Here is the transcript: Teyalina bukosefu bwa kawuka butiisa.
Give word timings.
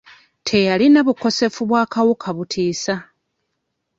Teyalina 0.47 0.99
bukosefu 1.07 1.61
bwa 1.69 1.83
kawuka 1.93 2.29
butiisa. 2.37 2.95